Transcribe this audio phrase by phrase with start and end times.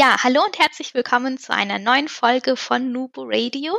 [0.00, 3.76] Ja, hallo und herzlich willkommen zu einer neuen Folge von Nubu Radio.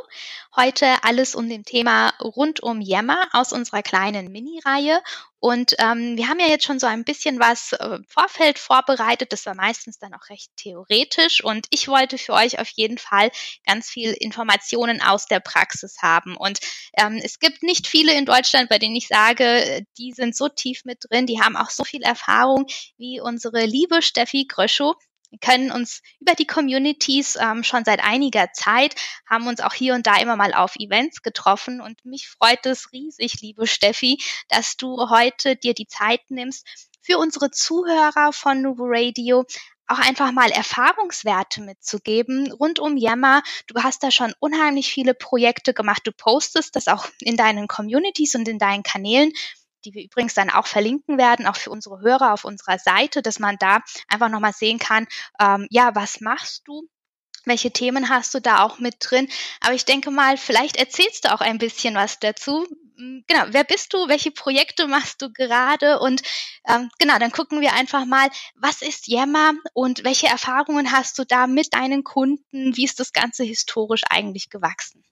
[0.54, 5.02] Heute alles um dem Thema rund um Yammer aus unserer kleinen Mini-Reihe.
[5.40, 9.32] Und ähm, wir haben ja jetzt schon so ein bisschen was äh, Vorfeld vorbereitet.
[9.32, 11.42] Das war meistens dann auch recht theoretisch.
[11.42, 13.32] Und ich wollte für euch auf jeden Fall
[13.66, 16.36] ganz viel Informationen aus der Praxis haben.
[16.36, 16.60] Und
[16.98, 20.84] ähm, es gibt nicht viele in Deutschland, bei denen ich sage, die sind so tief
[20.84, 22.66] mit drin, die haben auch so viel Erfahrung
[22.98, 24.98] wie unsere liebe Steffi Gröschow.
[25.30, 29.94] Wir können uns über die Communities ähm, schon seit einiger Zeit, haben uns auch hier
[29.94, 34.78] und da immer mal auf Events getroffen und mich freut es riesig, liebe Steffi, dass
[34.78, 36.66] du heute dir die Zeit nimmst,
[37.02, 39.46] für unsere Zuhörer von Nuvo Radio
[39.90, 43.42] auch einfach mal Erfahrungswerte mitzugeben rund um Yammer.
[43.66, 46.04] Du hast da schon unheimlich viele Projekte gemacht.
[46.06, 49.34] Du postest das auch in deinen Communities und in deinen Kanälen
[49.86, 53.40] die wir übrigens dann auch verlinken werden, auch für unsere Hörer auf unserer Seite, dass
[53.40, 55.08] man da einfach nochmal sehen kann,
[55.40, 56.88] ähm, ja, was machst du?
[57.46, 59.30] Welche Themen hast du da auch mit drin?
[59.62, 62.68] Aber ich denke mal, vielleicht erzählst du auch ein bisschen was dazu.
[62.98, 64.08] Hm, genau, wer bist du?
[64.10, 66.00] Welche Projekte machst du gerade?
[66.00, 66.22] Und
[66.68, 71.26] ähm, genau, dann gucken wir einfach mal, was ist Yammer und welche Erfahrungen hast du
[71.26, 72.76] da mit deinen Kunden?
[72.76, 75.04] Wie ist das Ganze historisch eigentlich gewachsen?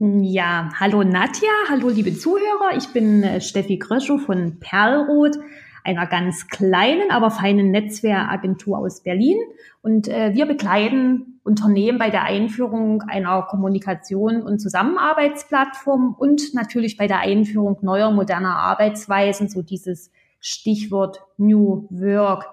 [0.00, 2.76] Ja, hallo Nadja, hallo liebe Zuhörer.
[2.76, 5.38] Ich bin äh, Steffi Gröschow von Perlroth,
[5.84, 9.38] einer ganz kleinen, aber feinen Netzwerkagentur aus Berlin.
[9.82, 17.06] Und äh, wir begleiten Unternehmen bei der Einführung einer Kommunikation- und Zusammenarbeitsplattform und natürlich bei
[17.06, 22.46] der Einführung neuer, moderner Arbeitsweisen, so dieses Stichwort New Work.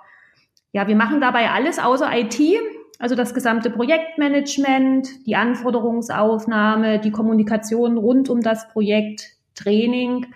[0.74, 2.40] Ja, wir machen dabei alles außer IT.
[3.02, 9.24] Also das gesamte Projektmanagement, die Anforderungsaufnahme, die Kommunikation rund um das Projekt,
[9.56, 10.28] Training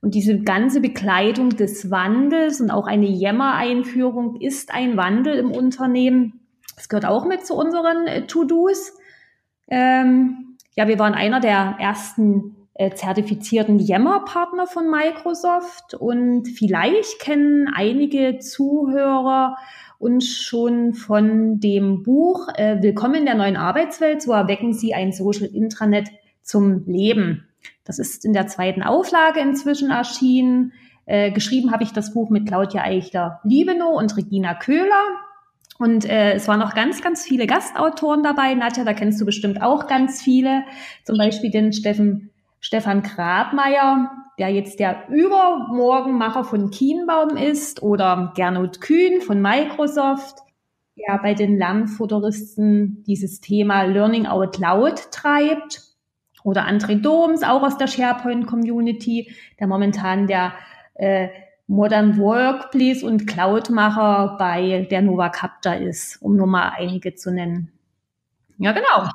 [0.00, 6.40] und diese ganze Begleitung des Wandels und auch eine Yammer-Einführung ist ein Wandel im Unternehmen.
[6.76, 8.94] Das gehört auch mit zu unseren äh, To-Dos.
[9.66, 17.68] Ähm, ja, wir waren einer der ersten äh, zertifizierten Yammer-Partner von Microsoft und vielleicht kennen
[17.70, 19.58] einige Zuhörer
[19.98, 25.12] uns schon von dem Buch äh, Willkommen in der neuen Arbeitswelt, so erwecken Sie ein
[25.12, 26.08] Social Intranet
[26.42, 27.48] zum Leben.
[27.84, 30.72] Das ist in der zweiten Auflage inzwischen erschienen.
[31.04, 35.04] Äh, geschrieben habe ich das Buch mit Claudia Eichler-Liebenow und Regina Köhler.
[35.78, 38.54] Und äh, es waren noch ganz, ganz viele Gastautoren dabei.
[38.54, 40.62] Nadja, da kennst du bestimmt auch ganz viele.
[41.04, 42.27] Zum Beispiel den Steffen,
[42.60, 50.38] Stefan Grabmeier, der jetzt der Übermorgenmacher von Kienbaum ist oder Gernot Kühn von Microsoft,
[50.96, 55.82] der bei den Lernfuturisten dieses Thema Learning Out Loud treibt
[56.42, 60.52] oder André Doms, auch aus der SharePoint Community, der momentan der
[60.94, 61.28] äh,
[61.68, 67.70] Modern Workplace und Cloud-Macher bei der Nova Capta ist, um nur mal einige zu nennen.
[68.56, 69.08] Ja, genau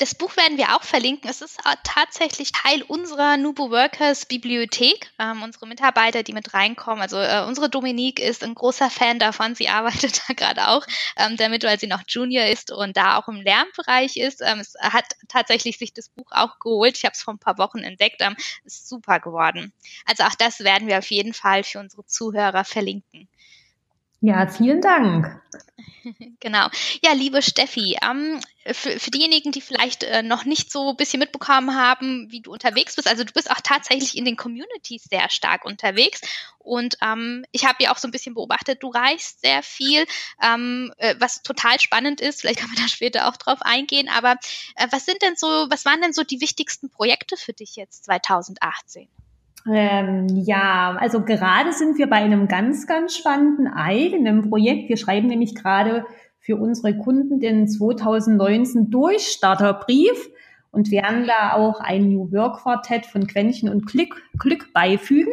[0.00, 1.28] das Buch werden wir auch verlinken.
[1.28, 5.10] Es ist äh, tatsächlich Teil unserer Nubo Workers Bibliothek.
[5.18, 7.02] Ähm, unsere Mitarbeiter, die mit reinkommen.
[7.02, 9.54] Also äh, unsere Dominique ist ein großer Fan davon.
[9.54, 13.28] Sie arbeitet da gerade auch ähm, damit, weil sie noch Junior ist und da auch
[13.28, 14.40] im Lernbereich ist.
[14.40, 16.96] Ähm, es hat tatsächlich sich das Buch auch geholt.
[16.96, 18.22] Ich habe es vor ein paar Wochen entdeckt.
[18.22, 19.72] Ähm, ist super geworden.
[20.06, 23.28] Also auch das werden wir auf jeden Fall für unsere Zuhörer verlinken.
[24.20, 25.40] Ja, vielen Dank.
[26.40, 26.68] Genau.
[27.02, 31.20] Ja, liebe Steffi, ähm, für, für diejenigen, die vielleicht äh, noch nicht so ein bisschen
[31.20, 35.28] mitbekommen haben, wie du unterwegs bist, also du bist auch tatsächlich in den Communities sehr
[35.28, 36.22] stark unterwegs
[36.58, 40.06] und ähm, ich habe ja auch so ein bisschen beobachtet, du reist sehr viel,
[40.42, 44.36] ähm, äh, was total spannend ist, vielleicht kann man da später auch drauf eingehen, aber
[44.76, 48.04] äh, was sind denn so, was waren denn so die wichtigsten Projekte für dich jetzt
[48.04, 49.08] 2018?
[49.68, 54.88] Ähm, ja, also gerade sind wir bei einem ganz, ganz spannenden eigenen Projekt.
[54.88, 56.04] Wir schreiben nämlich gerade
[56.38, 60.30] für unsere Kunden den 2019 Durchstarterbrief
[60.72, 65.32] und werden da auch ein New Work Quartett von Quäntchen und Glück, Glück beifügen.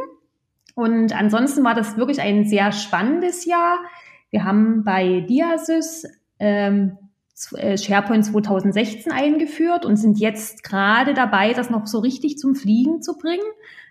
[0.76, 3.78] Und ansonsten war das wirklich ein sehr spannendes Jahr.
[4.30, 6.06] Wir haben bei Diasys
[6.40, 6.98] ähm,
[7.56, 13.02] äh, SharePoint 2016 eingeführt und sind jetzt gerade dabei, das noch so richtig zum Fliegen
[13.02, 13.46] zu bringen.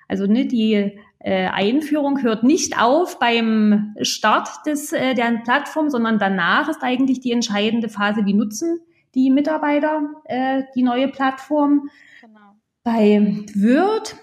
[0.09, 6.19] Also ne, die äh, Einführung hört nicht auf beim Start des, äh, der Plattform, sondern
[6.19, 8.81] danach ist eigentlich die entscheidende Phase, wie nutzen
[9.15, 11.89] die Mitarbeiter äh, die neue Plattform.
[12.21, 12.57] Genau.
[12.85, 14.17] Bei Word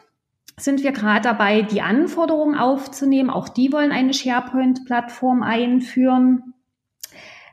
[0.58, 3.32] sind wir gerade dabei, die Anforderungen aufzunehmen.
[3.32, 6.54] Auch die wollen eine SharePoint-Plattform einführen.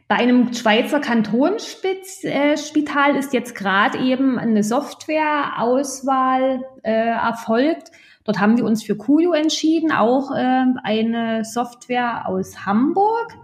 [0.06, 7.90] Bei einem Schweizer Kantonsspital ist jetzt gerade eben eine Softwareauswahl äh, erfolgt
[8.24, 13.36] Dort haben wir uns für Kuyo entschieden, auch äh, eine Software aus Hamburg.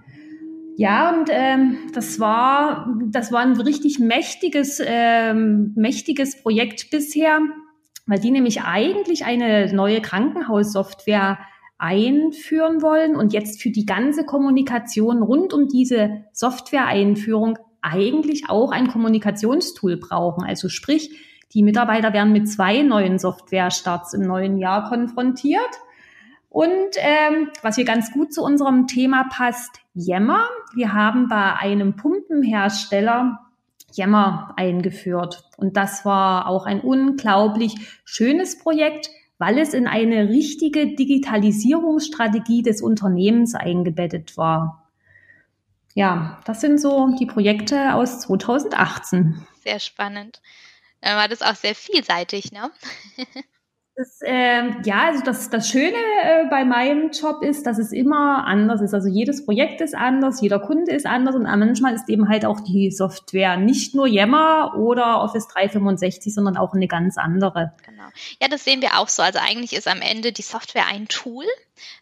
[0.76, 7.38] Ja, und ähm, das war das war ein richtig mächtiges ähm, mächtiges Projekt bisher,
[8.06, 11.38] weil die nämlich eigentlich eine neue Krankenhaussoftware
[11.78, 18.88] einführen wollen und jetzt für die ganze Kommunikation rund um diese Software-Einführung eigentlich auch ein
[18.88, 20.44] Kommunikationstool brauchen.
[20.44, 21.10] Also sprich,
[21.54, 25.60] die Mitarbeiter werden mit zwei neuen Software-Starts im neuen Jahr konfrontiert.
[26.48, 30.48] Und ähm, was hier ganz gut zu unserem Thema passt, Yammer.
[30.74, 33.40] Wir haben bei einem Pumpenhersteller
[33.94, 35.44] Yammer eingeführt.
[35.56, 39.08] Und das war auch ein unglaublich schönes Projekt,
[39.38, 44.90] weil es in eine richtige Digitalisierungsstrategie des Unternehmens eingebettet war.
[45.94, 49.46] Ja, das sind so die Projekte aus 2018.
[49.62, 50.42] Sehr spannend.
[51.14, 52.70] War das auch sehr vielseitig, ne?
[53.98, 58.46] Das, äh, ja, also das, das Schöne äh, bei meinem Job ist, dass es immer
[58.46, 58.92] anders ist.
[58.92, 62.60] Also jedes Projekt ist anders, jeder Kunde ist anders und manchmal ist eben halt auch
[62.60, 67.72] die Software nicht nur Yammer oder Office 365, sondern auch eine ganz andere.
[67.86, 68.02] Genau.
[68.38, 69.22] Ja, das sehen wir auch so.
[69.22, 71.46] Also eigentlich ist am Ende die Software ein Tool,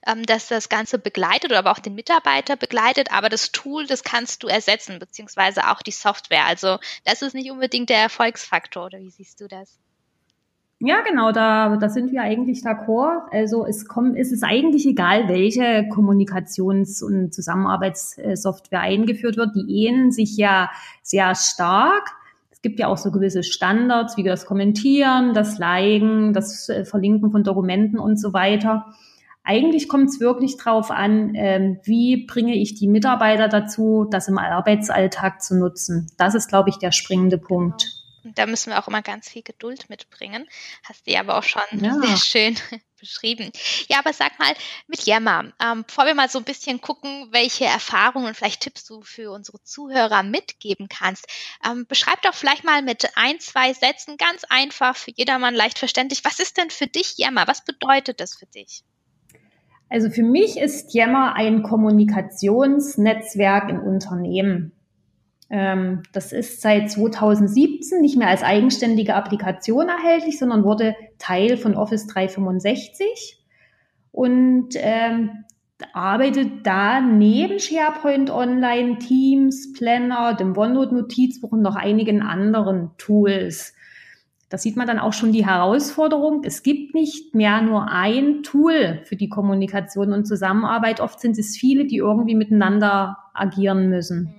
[0.05, 4.03] ähm, das das Ganze begleitet oder aber auch den Mitarbeiter begleitet, aber das Tool, das
[4.03, 6.45] kannst du ersetzen, beziehungsweise auch die Software.
[6.45, 9.79] Also das ist nicht unbedingt der Erfolgsfaktor, oder wie siehst du das?
[10.81, 13.23] Ja, genau, da, da sind wir eigentlich d'accord.
[13.31, 19.55] Also es kommt, es ist eigentlich egal, welche Kommunikations- und Zusammenarbeitssoftware eingeführt wird.
[19.55, 22.11] Die ähneln sich ja sehr stark.
[22.51, 27.31] Es gibt ja auch so gewisse Standards, wie das Kommentieren, das Liken, das äh, Verlinken
[27.31, 28.87] von Dokumenten und so weiter.
[29.45, 34.39] Eigentlich kommt es wirklich drauf an, ähm, wie bringe ich die Mitarbeiter dazu, das im
[34.39, 36.09] Arbeitsalltag zu nutzen.
[36.17, 38.04] Das ist, glaube ich, der springende Punkt.
[38.25, 40.49] Und da müssen wir auch immer ganz viel Geduld mitbringen.
[40.83, 42.01] Hast du ja aber auch schon ja.
[42.01, 42.57] sehr schön
[42.99, 43.53] beschrieben.
[43.89, 44.55] Ja, aber sag mal,
[44.87, 48.85] mit Yammer, ähm, bevor wir mal so ein bisschen gucken, welche Erfahrungen und vielleicht Tipps
[48.85, 51.27] du für unsere Zuhörer mitgeben kannst,
[51.67, 56.25] ähm, beschreib doch vielleicht mal mit ein, zwei Sätzen ganz einfach für jedermann leicht verständlich,
[56.25, 57.47] was ist denn für dich Yammer?
[57.47, 58.85] Was bedeutet das für dich?
[59.91, 64.73] Also für mich ist Yammer ein Kommunikationsnetzwerk in Unternehmen.
[65.57, 71.77] Ähm, das ist seit 2017 nicht mehr als eigenständige Applikation erhältlich, sondern wurde Teil von
[71.77, 73.41] Office 365
[74.11, 75.45] und ähm,
[75.93, 83.75] arbeitet da neben SharePoint Online, Teams, Planner, dem OneNote Notizbuch und noch einigen anderen Tools.
[84.49, 86.43] Da sieht man dann auch schon die Herausforderung.
[86.43, 90.99] Es gibt nicht mehr nur ein Tool für die Kommunikation und Zusammenarbeit.
[90.99, 94.35] Oft sind es viele, die irgendwie miteinander agieren müssen.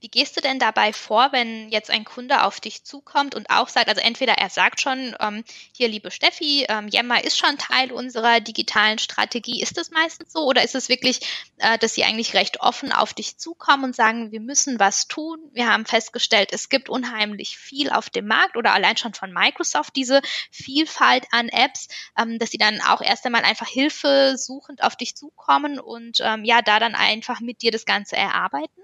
[0.00, 3.68] Wie gehst du denn dabei vor, wenn jetzt ein Kunde auf dich zukommt und auch
[3.68, 5.44] sagt, also entweder er sagt schon, ähm,
[5.76, 9.60] hier liebe Steffi, ähm, Yammer ist schon Teil unserer digitalen Strategie.
[9.60, 11.20] Ist das meistens so oder ist es wirklich,
[11.58, 15.38] äh, dass sie eigentlich recht offen auf dich zukommen und sagen, wir müssen was tun?
[15.52, 19.96] Wir haben festgestellt, es gibt unheimlich viel auf dem Markt oder allein schon von Microsoft
[19.96, 20.20] diese
[20.50, 25.16] Vielfalt an Apps, ähm, dass sie dann auch erst einmal einfach Hilfe suchend auf dich
[25.16, 28.82] zukommen und ähm, ja, da dann einfach mit dir das Ganze erarbeiten?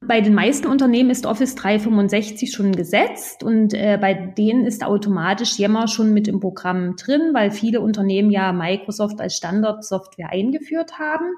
[0.00, 5.58] Bei den meisten Unternehmen ist Office 365 schon gesetzt und äh, bei denen ist automatisch
[5.58, 11.32] Yammer schon mit im Programm drin, weil viele Unternehmen ja Microsoft als Standardsoftware eingeführt haben.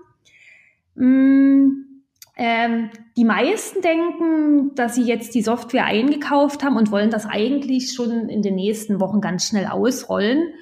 [0.96, 1.88] Mm,
[2.36, 7.92] ähm, die meisten denken, dass sie jetzt die Software eingekauft haben und wollen das eigentlich
[7.94, 10.52] schon in den nächsten Wochen ganz schnell ausrollen.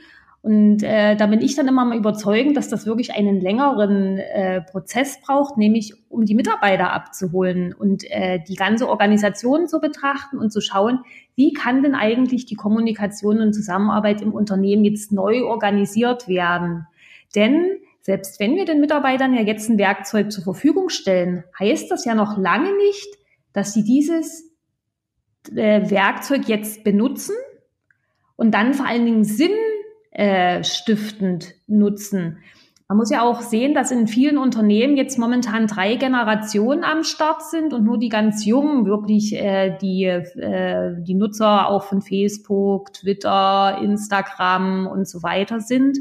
[0.47, 4.61] Und äh, da bin ich dann immer mal überzeugend, dass das wirklich einen längeren äh,
[4.63, 10.53] Prozess braucht, nämlich um die Mitarbeiter abzuholen und äh, die ganze Organisation zu betrachten und
[10.53, 11.01] zu schauen,
[11.35, 16.87] wie kann denn eigentlich die Kommunikation und Zusammenarbeit im Unternehmen jetzt neu organisiert werden.
[17.35, 17.67] Denn
[18.03, 22.15] selbst wenn wir den Mitarbeitern ja jetzt ein Werkzeug zur Verfügung stellen, heißt das ja
[22.15, 23.09] noch lange nicht,
[23.53, 24.49] dass sie dieses
[25.57, 27.35] äh, Werkzeug jetzt benutzen
[28.37, 29.51] und dann vor allen Dingen Sinn
[30.17, 32.39] äh, stiftend nutzen.
[32.89, 37.43] Man muss ja auch sehen, dass in vielen Unternehmen jetzt momentan drei Generationen am Start
[37.43, 42.93] sind und nur die ganz Jungen wirklich äh, die, äh, die Nutzer auch von Facebook,
[42.93, 45.99] Twitter, Instagram und so weiter sind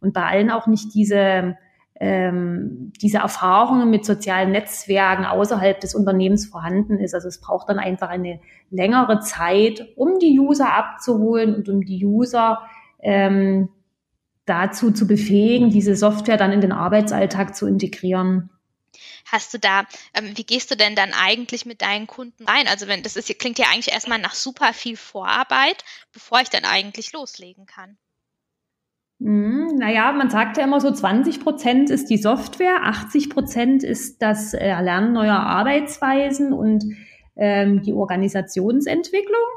[0.00, 1.56] und bei allen auch nicht diese
[2.00, 7.14] ähm, diese Erfahrungen mit sozialen Netzwerken außerhalb des Unternehmens vorhanden ist.
[7.14, 8.40] Also es braucht dann einfach eine
[8.70, 12.58] längere Zeit, um die User abzuholen und um die User
[13.04, 13.68] ähm,
[14.46, 18.50] dazu zu befähigen, diese Software dann in den Arbeitsalltag zu integrieren.
[19.26, 19.84] Hast du da,
[20.14, 22.68] ähm, wie gehst du denn dann eigentlich mit deinen Kunden rein?
[22.68, 26.64] Also wenn das ist, klingt ja eigentlich erstmal nach super viel Vorarbeit, bevor ich dann
[26.64, 27.96] eigentlich loslegen kann.
[29.20, 34.20] Hm, naja, man sagt ja immer so, 20 Prozent ist die Software, 80 Prozent ist
[34.20, 36.84] das äh, Erlernen neuer Arbeitsweisen und
[37.36, 39.48] ähm, die Organisationsentwicklung.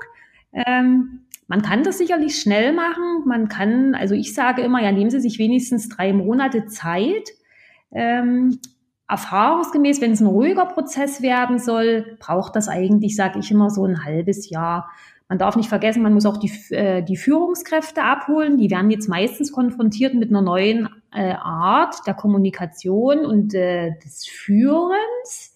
[0.53, 3.23] Ähm, man kann das sicherlich schnell machen.
[3.25, 7.29] Man kann, also ich sage immer, ja, nehmen Sie sich wenigstens drei Monate Zeit.
[7.91, 8.59] Ähm,
[9.07, 13.85] erfahrungsgemäß, wenn es ein ruhiger Prozess werden soll, braucht das eigentlich, sage ich immer, so
[13.85, 14.89] ein halbes Jahr.
[15.29, 18.57] Man darf nicht vergessen, man muss auch die, äh, die Führungskräfte abholen.
[18.57, 24.25] Die werden jetzt meistens konfrontiert mit einer neuen äh, Art der Kommunikation und äh, des
[24.25, 25.55] Führens.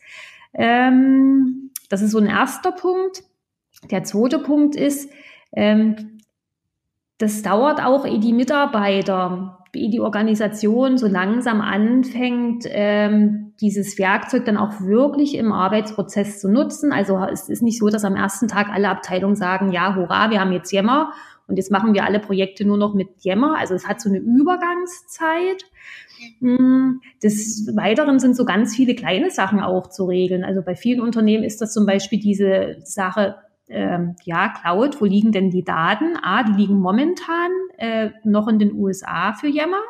[0.53, 3.23] Ähm, das ist so ein erster Punkt.
[3.89, 5.09] Der zweite Punkt ist,
[7.17, 14.45] das dauert auch, ehe die Mitarbeiter, ehe die Organisation so langsam anfängt, ähm, dieses Werkzeug
[14.45, 16.91] dann auch wirklich im Arbeitsprozess zu nutzen.
[16.91, 20.39] Also es ist nicht so, dass am ersten Tag alle Abteilungen sagen, ja, hurra, wir
[20.39, 21.13] haben jetzt Yammer
[21.47, 23.57] und jetzt machen wir alle Projekte nur noch mit Yammer.
[23.59, 25.65] Also es hat so eine Übergangszeit.
[26.39, 30.43] Hm, des Weiteren sind so ganz viele kleine Sachen auch zu regeln.
[30.43, 33.35] Also bei vielen Unternehmen ist das zum Beispiel diese Sache,
[33.71, 36.17] ähm, ja, Cloud, wo liegen denn die Daten?
[36.21, 39.81] Ah, die liegen momentan äh, noch in den USA für Yammer.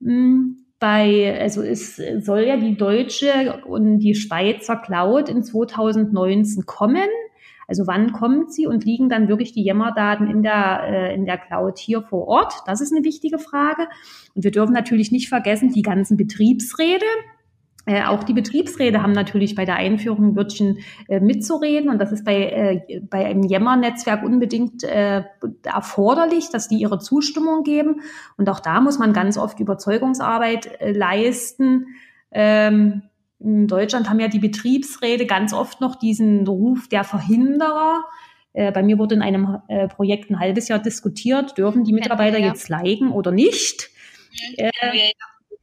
[0.00, 7.08] Hm, bei, also es soll ja die deutsche und die Schweizer Cloud in 2019 kommen.
[7.68, 11.38] Also wann kommt sie und liegen dann wirklich die Yammer-Daten in der, äh, in der
[11.38, 12.54] Cloud hier vor Ort?
[12.66, 13.88] Das ist eine wichtige Frage.
[14.34, 17.04] Und wir dürfen natürlich nicht vergessen, die ganzen Betriebsräte,
[17.86, 22.12] äh, auch die Betriebsräte haben natürlich bei der Einführung ein Wörtchen äh, mitzureden und das
[22.12, 25.24] ist bei, äh, bei einem Yammer-Netzwerk unbedingt äh,
[25.64, 28.02] erforderlich, dass die ihre Zustimmung geben.
[28.36, 31.86] Und auch da muss man ganz oft Überzeugungsarbeit äh, leisten.
[32.30, 33.02] Ähm,
[33.38, 38.04] in Deutschland haben ja die Betriebsräte ganz oft noch diesen Ruf der Verhinderer.
[38.52, 39.60] Bei mir wurde in einem
[39.94, 43.88] Projekt ein halbes Jahr diskutiert, dürfen die Mitarbeiter jetzt liken oder nicht.
[44.58, 44.68] Mhm.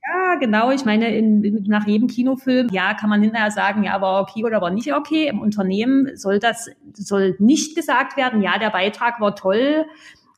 [0.10, 0.72] Ja, genau.
[0.72, 4.62] Ich meine, in, nach jedem Kinofilm, ja, kann man hinterher sagen, ja, war okay oder
[4.62, 5.28] war nicht okay.
[5.28, 9.86] Im Unternehmen soll das, soll nicht gesagt werden, ja, der Beitrag war toll.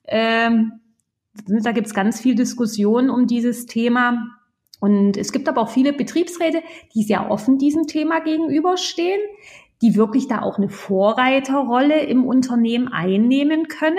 [0.07, 0.79] Ähm,
[1.45, 4.29] da gibt's ganz viel Diskussion um dieses Thema.
[4.79, 6.63] Und es gibt aber auch viele Betriebsräte,
[6.95, 9.19] die sehr offen diesem Thema gegenüberstehen,
[9.81, 13.97] die wirklich da auch eine Vorreiterrolle im Unternehmen einnehmen können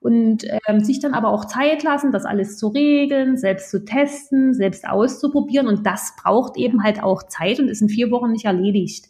[0.00, 4.54] und ähm, sich dann aber auch Zeit lassen, das alles zu regeln, selbst zu testen,
[4.54, 5.68] selbst auszuprobieren.
[5.68, 9.06] Und das braucht eben halt auch Zeit und ist in vier Wochen nicht erledigt.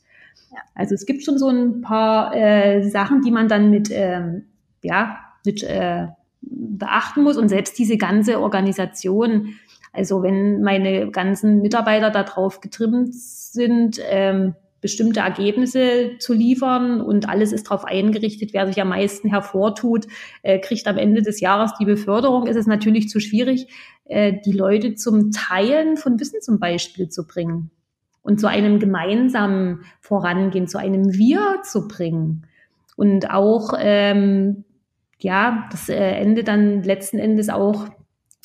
[0.51, 0.59] Ja.
[0.75, 4.47] Also es gibt schon so ein paar äh, Sachen, die man dann mit, ähm,
[4.83, 6.09] ja, mit äh,
[6.43, 7.37] beachten muss.
[7.37, 9.55] Und selbst diese ganze Organisation,
[9.93, 17.53] also wenn meine ganzen Mitarbeiter darauf getrimmt sind, ähm, bestimmte Ergebnisse zu liefern und alles
[17.53, 20.07] ist darauf eingerichtet, wer sich am meisten hervortut,
[20.43, 22.47] äh, kriegt am Ende des Jahres die Beförderung.
[22.47, 23.69] Ist es natürlich zu schwierig,
[24.05, 27.71] äh, die Leute zum Teilen von Wissen zum Beispiel zu bringen
[28.23, 32.47] und zu einem gemeinsamen Vorangehen, zu einem Wir zu bringen.
[32.97, 34.65] Und auch, ähm,
[35.19, 37.89] ja, das äh, Ende dann letzten Endes auch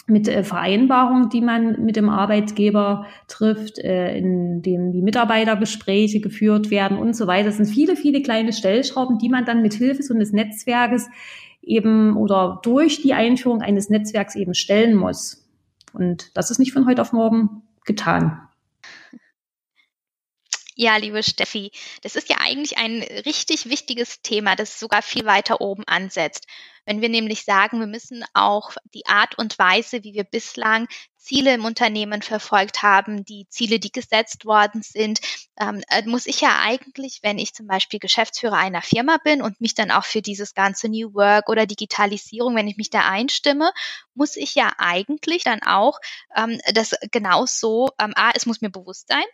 [0.07, 6.69] mit äh, Vereinbarungen, die man mit dem Arbeitgeber trifft, äh, in dem die Mitarbeitergespräche geführt
[6.69, 7.45] werden und so weiter.
[7.45, 11.09] Das sind viele, viele kleine Stellschrauben, die man dann mit Hilfe so eines Netzwerkes
[11.61, 15.47] eben oder durch die Einführung eines Netzwerks eben stellen muss.
[15.93, 18.41] Und das ist nicht von heute auf morgen getan.
[20.77, 21.71] Ja, liebe Steffi,
[22.01, 26.47] das ist ja eigentlich ein richtig wichtiges Thema, das sogar viel weiter oben ansetzt.
[26.85, 30.87] Wenn wir nämlich sagen, wir müssen auch die Art und Weise, wie wir bislang
[31.17, 35.19] Ziele im Unternehmen verfolgt haben, die Ziele, die gesetzt worden sind,
[35.59, 39.59] ähm, äh, muss ich ja eigentlich, wenn ich zum Beispiel Geschäftsführer einer Firma bin und
[39.59, 43.71] mich dann auch für dieses ganze New Work oder Digitalisierung, wenn ich mich da einstimme,
[44.13, 45.99] muss ich ja eigentlich dann auch
[46.35, 49.25] ähm, das genauso, ähm, A, es muss mir bewusst sein,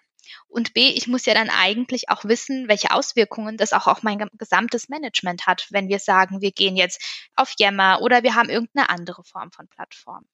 [0.47, 4.23] und B, ich muss ja dann eigentlich auch wissen, welche Auswirkungen das auch auf mein
[4.38, 8.89] gesamtes Management hat, wenn wir sagen, wir gehen jetzt auf Yammer oder wir haben irgendeine
[8.89, 10.25] andere Form von Plattform.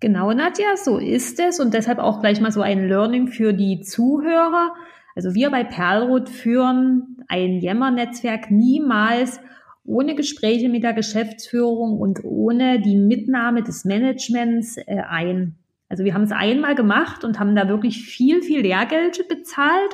[0.00, 3.82] Genau, Nadja, so ist es und deshalb auch gleich mal so ein Learning für die
[3.82, 4.74] Zuhörer.
[5.14, 9.38] Also wir bei Perlroth führen ein Yammer-Netzwerk niemals
[9.84, 15.56] ohne Gespräche mit der Geschäftsführung und ohne die Mitnahme des Managements äh, ein.
[15.92, 19.92] Also wir haben es einmal gemacht und haben da wirklich viel, viel Lehrgeld bezahlt.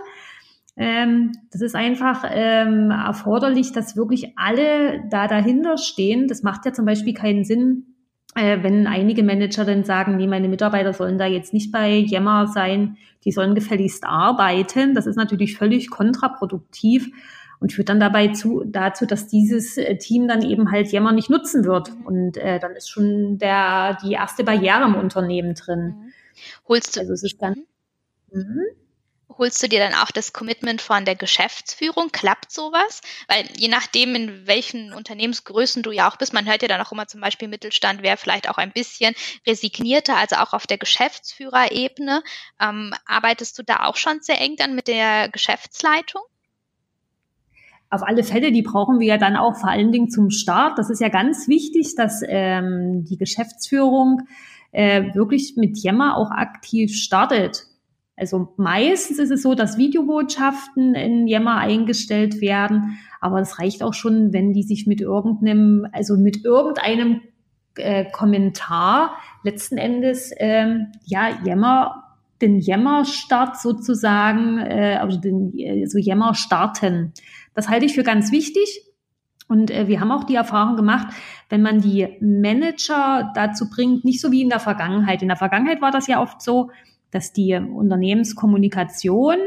[0.76, 6.28] Ähm, das ist einfach ähm, erforderlich, dass wirklich alle da dahinter stehen.
[6.28, 7.97] Das macht ja zum Beispiel keinen Sinn,
[8.37, 12.47] äh, wenn einige Manager dann sagen, nee, meine Mitarbeiter sollen da jetzt nicht bei Yammer
[12.47, 14.95] sein, die sollen gefälligst arbeiten.
[14.95, 17.11] Das ist natürlich völlig kontraproduktiv.
[17.61, 21.31] Und führt dann dabei zu, dazu, dass dieses äh, Team dann eben halt Yammer nicht
[21.31, 21.91] nutzen wird.
[21.91, 22.07] Mhm.
[22.07, 25.85] Und äh, dann ist schon der, die erste Barriere im Unternehmen drin.
[25.87, 26.12] Mhm.
[26.69, 27.65] Holst du, also es ist dann,
[28.31, 28.41] mhm.
[28.41, 28.65] mhm
[29.38, 32.11] holst du dir dann auch das Commitment von der Geschäftsführung?
[32.11, 33.00] Klappt sowas?
[33.29, 36.93] Weil je nachdem, in welchen Unternehmensgrößen du ja auch bist, man hört ja dann auch
[36.93, 39.15] immer zum Beispiel Mittelstand wäre vielleicht auch ein bisschen
[39.47, 42.23] resignierter, also auch auf der Geschäftsführerebene.
[42.61, 46.23] Ähm, arbeitest du da auch schon sehr eng dann mit der Geschäftsleitung?
[47.90, 50.78] Auf alle Fälle, die brauchen wir ja dann auch vor allen Dingen zum Start.
[50.78, 54.23] Das ist ja ganz wichtig, dass ähm, die Geschäftsführung
[54.73, 57.64] äh, wirklich mit Yammer auch aktiv startet.
[58.16, 63.95] Also meistens ist es so, dass Videobotschaften in Yammer eingestellt werden, aber es reicht auch
[63.95, 67.21] schon, wenn die sich mit irgendeinem, also mit irgendeinem
[67.76, 69.12] äh, Kommentar
[69.45, 72.04] letzten Endes ähm, ja Yammer
[72.40, 77.12] den Yammer-Start sozusagen, äh, also den äh, so Yammer starten.
[77.59, 78.85] Das halte ich für ganz wichtig.
[79.49, 81.09] Und äh, wir haben auch die Erfahrung gemacht,
[81.49, 85.23] wenn man die Manager dazu bringt, nicht so wie in der Vergangenheit.
[85.23, 86.71] In der Vergangenheit war das ja oft so,
[87.11, 89.38] dass die Unternehmenskommunikation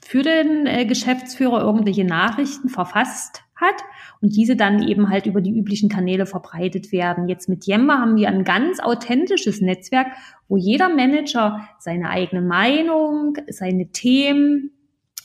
[0.00, 3.76] für den äh, Geschäftsführer irgendwelche Nachrichten verfasst hat
[4.20, 7.28] und diese dann eben halt über die üblichen Kanäle verbreitet werden.
[7.28, 10.08] Jetzt mit Yammer haben wir ein ganz authentisches Netzwerk,
[10.48, 14.72] wo jeder Manager seine eigene Meinung, seine Themen,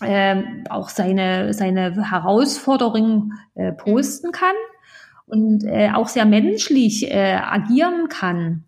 [0.01, 4.55] äh, auch seine, seine Herausforderungen äh, posten kann
[5.25, 8.63] und äh, auch sehr menschlich äh, agieren kann.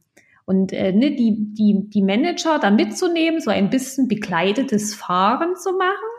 [0.45, 5.73] Und äh, ne, die, die, die Manager da mitzunehmen, so ein bisschen begleitetes Fahren zu
[5.73, 6.09] machen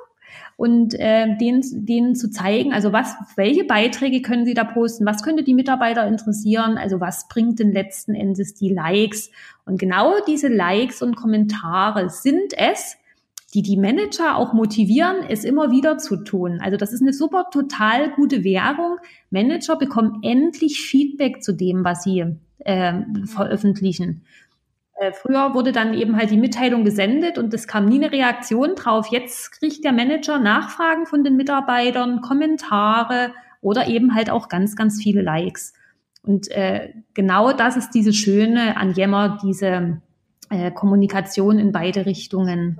[0.60, 5.22] und äh, denen, denen zu zeigen, also was, welche Beiträge können sie da posten, was
[5.22, 9.30] könnte die Mitarbeiter interessieren, also was bringt denn letzten Endes die Likes.
[9.64, 12.98] Und genau diese Likes und Kommentare sind es,
[13.54, 16.60] die die Manager auch motivieren, es immer wieder zu tun.
[16.62, 18.98] Also das ist eine super, total gute Währung.
[19.30, 22.92] Manager bekommen endlich Feedback zu dem, was sie äh,
[23.26, 24.24] veröffentlichen.
[25.00, 28.76] Äh, früher wurde dann eben halt die Mitteilung gesendet und es kam nie eine Reaktion
[28.76, 29.08] drauf.
[29.10, 33.32] Jetzt kriegt der Manager Nachfragen von den Mitarbeitern, Kommentare
[33.62, 35.72] oder eben halt auch ganz, ganz viele Likes.
[36.22, 40.00] Und äh, genau das ist diese Schöne an Yammer, diese
[40.50, 42.78] äh, Kommunikation in beide Richtungen.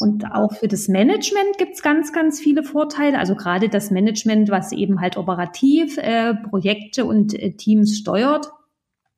[0.00, 3.18] Und auch für das Management gibt's ganz, ganz viele Vorteile.
[3.18, 8.48] Also gerade das Management, was eben halt operativ äh, Projekte und äh, Teams steuert,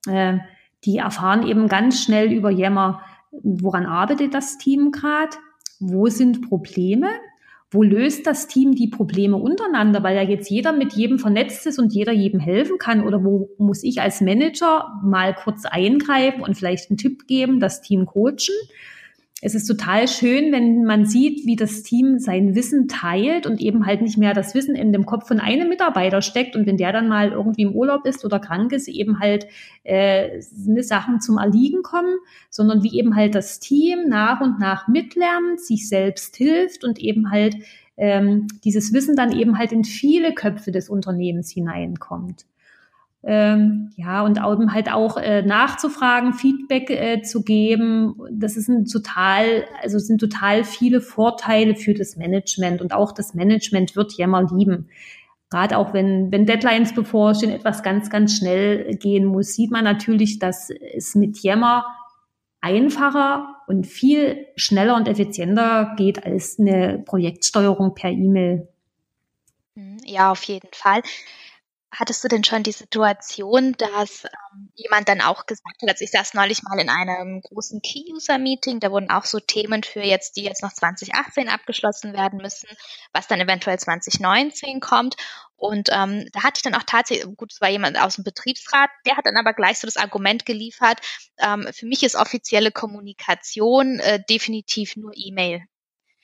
[0.07, 0.39] äh,
[0.85, 5.37] die erfahren eben ganz schnell über Yammer, woran arbeitet das Team gerade,
[5.79, 7.09] wo sind Probleme,
[7.71, 11.79] wo löst das Team die Probleme untereinander, weil ja jetzt jeder mit jedem vernetzt ist
[11.79, 16.57] und jeder jedem helfen kann oder wo muss ich als Manager mal kurz eingreifen und
[16.57, 18.55] vielleicht einen Tipp geben, das Team coachen
[19.43, 23.87] es ist total schön, wenn man sieht, wie das Team sein Wissen teilt und eben
[23.87, 26.93] halt nicht mehr das Wissen in dem Kopf von einem Mitarbeiter steckt und wenn der
[26.93, 29.47] dann mal irgendwie im Urlaub ist oder krank ist, eben halt
[29.83, 32.17] äh, Sachen zum Erliegen kommen,
[32.51, 37.31] sondern wie eben halt das Team nach und nach mitlernt, sich selbst hilft und eben
[37.31, 37.57] halt
[37.97, 42.47] ähm, dieses Wissen dann eben halt in viele Köpfe des Unternehmens hineinkommt.
[43.23, 48.15] Ähm, ja, und halt auch äh, nachzufragen, Feedback äh, zu geben.
[48.31, 53.35] Das ist ein total, also sind total viele Vorteile für das Management und auch das
[53.35, 54.89] Management wird Yammer lieben.
[55.51, 60.39] Gerade auch wenn, wenn Deadlines bevorstehen, etwas ganz, ganz schnell gehen muss, sieht man natürlich,
[60.39, 61.85] dass es mit Yammer
[62.61, 68.69] einfacher und viel schneller und effizienter geht als eine Projektsteuerung per E-Mail.
[70.05, 71.03] Ja, auf jeden Fall.
[71.93, 76.13] Hattest du denn schon die Situation, dass ähm, jemand dann auch gesagt hat, also ich
[76.13, 80.45] saß neulich mal in einem großen Key-User-Meeting, da wurden auch so Themen für jetzt, die
[80.45, 82.69] jetzt noch 2018 abgeschlossen werden müssen,
[83.13, 85.17] was dann eventuell 2019 kommt.
[85.57, 88.91] Und ähm, da hatte ich dann auch tatsächlich, gut, es war jemand aus dem Betriebsrat,
[89.05, 91.01] der hat dann aber gleich so das Argument geliefert,
[91.39, 95.65] ähm, für mich ist offizielle Kommunikation äh, definitiv nur E-Mail.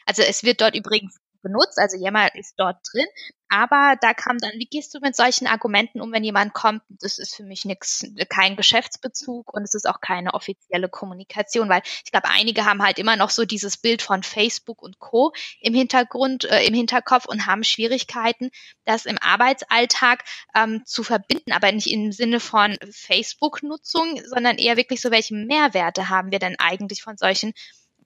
[0.07, 3.07] Also es wird dort übrigens benutzt, also Yammer ist dort drin,
[3.49, 7.19] aber da kam dann, wie gehst du mit solchen Argumenten um, wenn jemand kommt, das
[7.19, 12.11] ist für mich nichts, kein Geschäftsbezug und es ist auch keine offizielle Kommunikation, weil ich
[12.11, 15.33] glaube, einige haben halt immer noch so dieses Bild von Facebook und Co.
[15.61, 18.51] im Hintergrund, äh, im Hinterkopf und haben Schwierigkeiten,
[18.85, 25.01] das im Arbeitsalltag ähm, zu verbinden, aber nicht im Sinne von Facebook-Nutzung, sondern eher wirklich
[25.01, 27.53] so, welche Mehrwerte haben wir denn eigentlich von solchen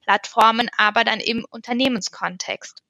[0.02, 2.82] Plattformen, aber dann im Unternehmenskontext.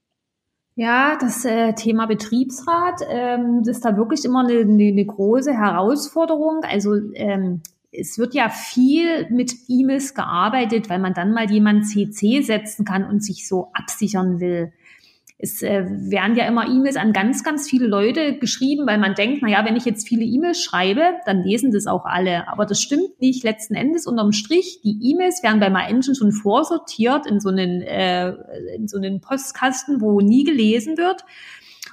[0.80, 5.52] Ja, das äh, Thema Betriebsrat ähm, das ist da wirklich immer eine, eine, eine große
[5.52, 6.62] Herausforderung.
[6.62, 7.60] Also ähm,
[7.92, 13.04] es wird ja viel mit E-Mails gearbeitet, weil man dann mal jemand CC setzen kann
[13.04, 14.72] und sich so absichern will.
[15.42, 19.40] Es äh, werden ja immer E-Mails an ganz, ganz viele Leute geschrieben, weil man denkt,
[19.42, 22.46] na ja, wenn ich jetzt viele E-Mails schreibe, dann lesen das auch alle.
[22.48, 23.42] Aber das stimmt nicht.
[23.42, 28.34] Letzten Endes unterm Strich, die E-Mails werden bei MyEngine schon vorsortiert in so einen, äh,
[28.76, 31.24] in so einen Postkasten, wo nie gelesen wird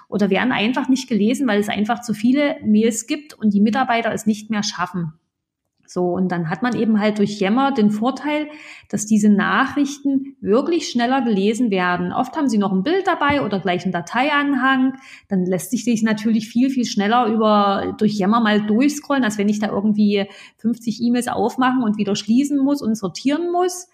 [0.09, 4.13] oder werden einfach nicht gelesen, weil es einfach zu viele Mails gibt und die Mitarbeiter
[4.13, 5.13] es nicht mehr schaffen.
[5.89, 8.47] So, und dann hat man eben halt durch Yammer den Vorteil,
[8.89, 12.11] dass diese Nachrichten wirklich schneller gelesen werden.
[12.11, 14.93] Oft haben sie noch ein Bild dabei oder gleich einen Dateianhang.
[15.29, 19.49] Dann lässt sich das natürlich viel, viel schneller über, durch Yammer mal durchscrollen, als wenn
[19.49, 20.25] ich da irgendwie
[20.57, 23.87] 50 E-Mails aufmachen und wieder schließen muss und sortieren muss.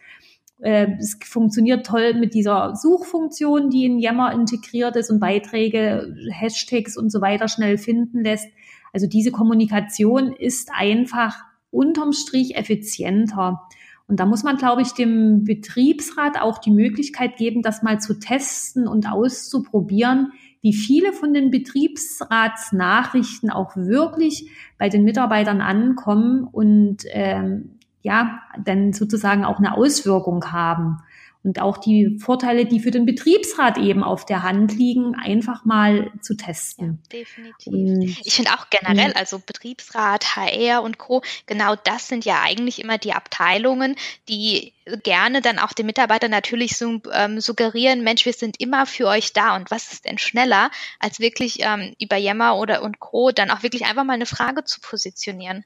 [0.60, 6.98] Äh, es funktioniert toll mit dieser Suchfunktion, die in Yammer integriert ist und Beiträge, Hashtags
[6.98, 8.48] und so weiter schnell finden lässt.
[8.94, 13.62] Also diese Kommunikation ist einfach unterm Strich effizienter.
[14.08, 18.20] Und da muss man, glaube ich, dem Betriebsrat auch die Möglichkeit geben, das mal zu
[18.20, 27.04] testen und auszuprobieren, wie viele von den Betriebsratsnachrichten auch wirklich bei den Mitarbeitern ankommen und
[27.08, 30.98] ähm, ja, dann sozusagen auch eine Auswirkung haben
[31.44, 36.12] und auch die Vorteile, die für den Betriebsrat eben auf der Hand liegen, einfach mal
[36.22, 37.04] zu testen.
[37.04, 37.74] Ja, definitiv.
[37.74, 42.82] Und, ich finde auch generell, also Betriebsrat, HR und Co., genau das sind ja eigentlich
[42.82, 43.96] immer die Abteilungen,
[44.30, 49.08] die gerne dann auch den Mitarbeitern natürlich so, ähm, suggerieren, Mensch, wir sind immer für
[49.08, 53.32] euch da und was ist denn schneller, als wirklich ähm, über Yammer oder und Co.
[53.32, 55.66] dann auch wirklich einfach mal eine Frage zu positionieren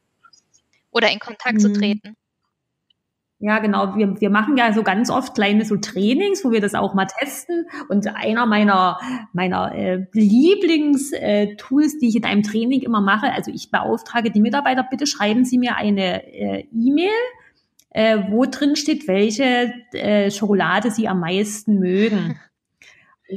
[0.89, 1.59] oder in Kontakt mhm.
[1.59, 2.15] zu treten.
[3.39, 3.95] Ja, genau.
[3.95, 7.05] Wir, wir machen ja so ganz oft kleine so Trainings, wo wir das auch mal
[7.05, 7.67] testen.
[7.87, 8.97] Und einer meiner,
[9.31, 14.41] meiner äh, Lieblingstools, äh, die ich in einem Training immer mache, also ich beauftrage die
[14.41, 17.11] Mitarbeiter, bitte schreiben Sie mir eine äh, E-Mail,
[17.91, 22.39] äh, wo drin steht, welche äh, Schokolade Sie am meisten mögen.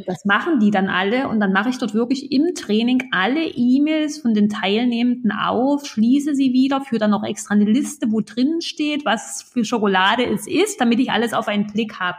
[0.06, 4.18] Das machen die dann alle und dann mache ich dort wirklich im Training alle E-Mails
[4.18, 8.60] von den Teilnehmenden auf, schließe sie wieder, führe dann noch extra eine Liste, wo drin
[8.60, 12.18] steht, was für Schokolade es ist, damit ich alles auf einen Blick habe.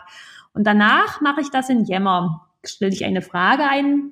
[0.54, 2.48] Und danach mache ich das in Yammer.
[2.66, 4.12] Stelle ich eine Frage ein,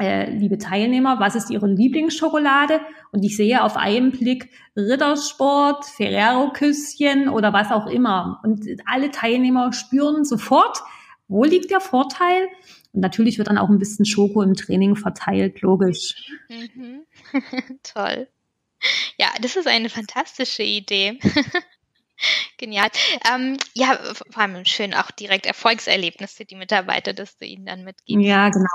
[0.00, 2.80] äh, liebe Teilnehmer, was ist Ihre Lieblingsschokolade?
[3.10, 8.40] Und ich sehe auf einen Blick Rittersport, Ferrero-Küsschen oder was auch immer.
[8.44, 10.78] Und alle Teilnehmer spüren sofort,
[11.26, 12.48] wo liegt der Vorteil?
[12.92, 16.14] Natürlich wird dann auch ein bisschen Schoko im Training verteilt, logisch.
[16.48, 17.04] Mhm.
[17.82, 18.28] Toll.
[19.18, 21.18] Ja, das ist eine fantastische Idee.
[22.56, 22.88] Genial.
[23.32, 23.96] Ähm, ja,
[24.30, 28.24] vor allem schön auch direkt Erfolgserlebnis für die Mitarbeiter, dass du ihnen dann mitgibst.
[28.24, 28.66] Ja, genau.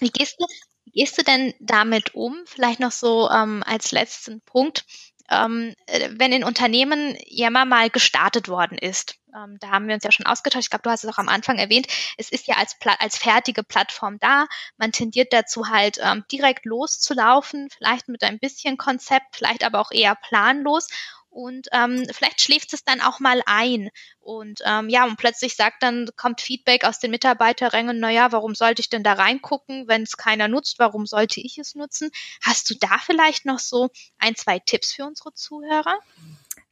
[0.00, 0.46] Wie gehst du,
[0.84, 2.36] wie gehst du denn damit um?
[2.46, 4.84] Vielleicht noch so ähm, als letzten Punkt
[5.30, 9.16] ähm, äh, wenn in Unternehmen Yammer mal gestartet worden ist.
[9.34, 10.64] Ähm, da haben wir uns ja schon ausgetauscht.
[10.64, 11.86] Ich glaube, du hast es auch am Anfang erwähnt.
[12.16, 14.46] Es ist ja als, als fertige Plattform da.
[14.78, 19.90] Man tendiert dazu halt ähm, direkt loszulaufen, vielleicht mit ein bisschen Konzept, vielleicht aber auch
[19.90, 20.88] eher planlos
[21.30, 23.90] und ähm, vielleicht schläft es dann auch mal ein.
[24.20, 28.80] Und ähm, ja, und plötzlich sagt dann, kommt Feedback aus den Mitarbeiterrängen, naja, warum sollte
[28.80, 32.10] ich denn da reingucken, wenn es keiner nutzt, warum sollte ich es nutzen?
[32.42, 35.98] Hast du da vielleicht noch so ein, zwei Tipps für unsere Zuhörer?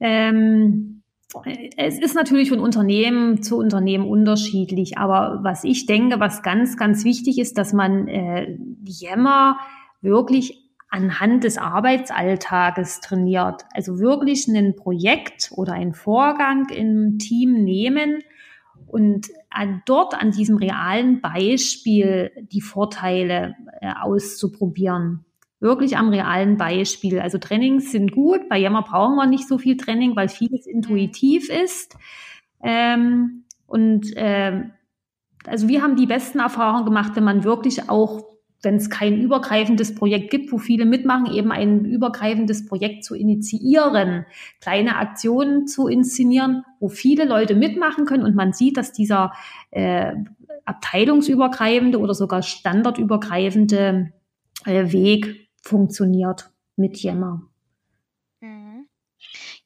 [0.00, 1.02] Ähm
[1.76, 7.04] es ist natürlich von Unternehmen zu Unternehmen unterschiedlich, aber was ich denke, was ganz, ganz
[7.04, 9.58] wichtig ist, dass man äh, Yammer
[10.00, 13.64] wirklich anhand des Arbeitsalltages trainiert.
[13.72, 18.22] Also wirklich ein Projekt oder ein Vorgang im Team nehmen
[18.86, 25.24] und an, dort an diesem realen Beispiel die Vorteile äh, auszuprobieren.
[25.58, 27.18] Wirklich am realen Beispiel.
[27.18, 28.48] Also Trainings sind gut.
[28.48, 31.96] Bei Yammer brauchen wir nicht so viel Training, weil vieles intuitiv ist.
[32.62, 34.64] Ähm, und äh,
[35.46, 39.94] also wir haben die besten Erfahrungen gemacht, wenn man wirklich auch wenn es kein übergreifendes
[39.94, 44.26] Projekt gibt, wo viele mitmachen, eben ein übergreifendes Projekt zu initiieren,
[44.60, 49.32] kleine Aktionen zu inszenieren, wo viele Leute mitmachen können und man sieht, dass dieser
[49.70, 50.12] äh,
[50.64, 54.12] abteilungsübergreifende oder sogar standardübergreifende
[54.64, 57.42] äh, Weg funktioniert mit Yammer.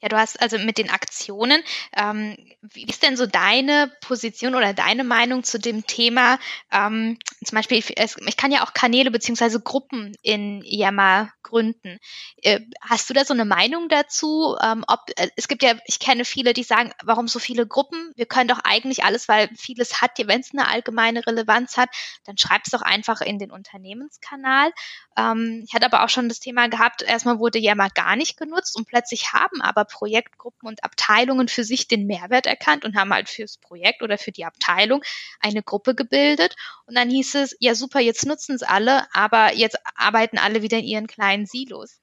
[0.02, 1.62] Ja, du hast also mit den Aktionen,
[1.94, 6.38] ähm, wie ist denn so deine Position oder deine Meinung zu dem Thema?
[6.72, 11.98] Ähm, zum Beispiel, ich, ich kann ja auch Kanäle beziehungsweise Gruppen in Yammer gründen.
[12.42, 14.56] Äh, hast du da so eine Meinung dazu?
[14.62, 18.12] Ähm, ob äh, es gibt ja, ich kenne viele, die sagen, warum so viele Gruppen?
[18.16, 21.90] Wir können doch eigentlich alles, weil vieles hat, wenn es eine allgemeine Relevanz hat,
[22.24, 24.72] dann schreib es doch einfach in den Unternehmenskanal.
[25.16, 28.76] Ähm, ich hatte aber auch schon das Thema gehabt, erstmal wurde Yammer gar nicht genutzt
[28.76, 33.28] und plötzlich haben aber Projektgruppen und Abteilungen für sich den Mehrwert erkannt und haben halt
[33.28, 35.02] fürs Projekt oder für die Abteilung
[35.40, 36.56] eine Gruppe gebildet.
[36.86, 40.78] Und dann hieß es, ja super, jetzt nutzen es alle, aber jetzt arbeiten alle wieder
[40.78, 42.00] in ihren kleinen Silos.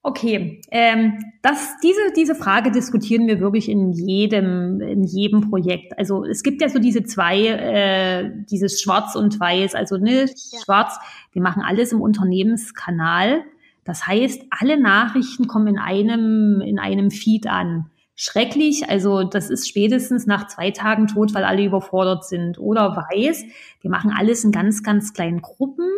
[0.00, 5.98] Okay, ähm, das, diese, diese Frage diskutieren wir wirklich in jedem, in jedem Projekt.
[5.98, 10.60] Also es gibt ja so diese zwei, äh, dieses Schwarz und Weiß, also ne, ja.
[10.64, 10.96] Schwarz,
[11.32, 13.44] wir machen alles im Unternehmenskanal.
[13.88, 17.86] Das heißt, alle Nachrichten kommen in einem, in einem Feed an.
[18.16, 22.58] Schrecklich, also das ist spätestens nach zwei Tagen tot, weil alle überfordert sind.
[22.58, 23.46] Oder weiß,
[23.80, 25.88] wir machen alles in ganz, ganz kleinen Gruppen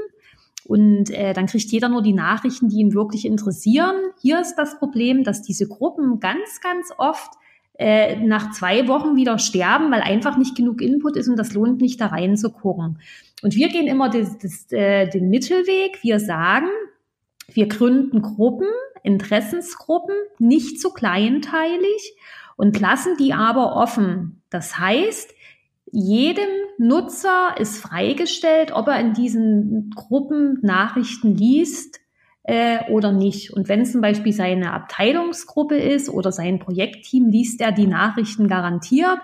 [0.64, 3.96] und äh, dann kriegt jeder nur die Nachrichten, die ihn wirklich interessieren.
[4.22, 7.33] Hier ist das Problem, dass diese Gruppen ganz, ganz oft
[7.76, 11.81] äh, nach zwei Wochen wieder sterben, weil einfach nicht genug Input ist und das lohnt
[11.81, 13.00] nicht, da reinzugucken.
[13.42, 15.98] Und wir gehen immer das, das, äh, den Mittelweg.
[16.03, 16.68] Wir sagen,
[17.54, 18.68] wir gründen Gruppen,
[19.02, 22.14] Interessensgruppen, nicht zu kleinteilig
[22.56, 24.42] und lassen die aber offen.
[24.50, 25.34] Das heißt,
[25.92, 32.00] jedem Nutzer ist freigestellt, ob er in diesen Gruppen Nachrichten liest
[32.42, 33.52] äh, oder nicht.
[33.52, 38.48] Und wenn es zum Beispiel seine Abteilungsgruppe ist oder sein Projektteam, liest er die Nachrichten
[38.48, 39.18] garantiert.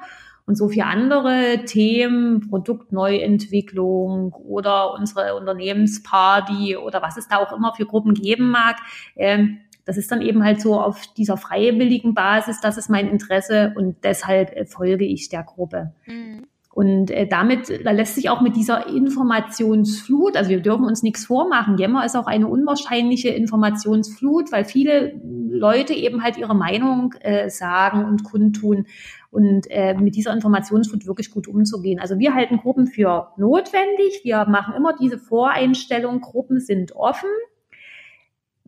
[0.47, 7.75] Und so für andere Themen, Produktneuentwicklung oder unsere Unternehmensparty oder was es da auch immer
[7.75, 8.77] für Gruppen geben mag,
[9.17, 9.45] äh,
[9.85, 14.03] das ist dann eben halt so auf dieser freiwilligen Basis, das ist mein Interesse und
[14.03, 15.95] deshalb folge ich der Gruppe.
[16.07, 16.47] Mhm.
[16.77, 21.25] Und äh, damit, da lässt sich auch mit dieser Informationsflut, also wir dürfen uns nichts
[21.25, 21.79] vormachen.
[21.79, 28.05] Yammer ist auch eine unwahrscheinliche Informationsflut, weil viele Leute eben halt ihre Meinung äh, sagen
[28.05, 28.85] und kundtun
[29.31, 31.99] und äh, mit dieser Informationsflut wirklich gut umzugehen.
[31.99, 34.21] Also wir halten Gruppen für notwendig.
[34.23, 37.31] Wir machen immer diese Voreinstellung, Gruppen sind offen.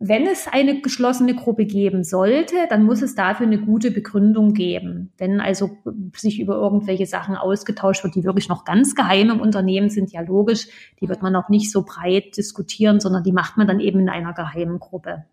[0.01, 5.11] Wenn es eine geschlossene Gruppe geben sollte, dann muss es dafür eine gute Begründung geben.
[5.17, 5.71] Wenn also
[6.15, 10.21] sich über irgendwelche Sachen ausgetauscht wird, die wirklich noch ganz geheim im Unternehmen sind, ja
[10.21, 10.67] logisch,
[11.01, 14.09] die wird man auch nicht so breit diskutieren, sondern die macht man dann eben in
[14.09, 15.25] einer geheimen Gruppe.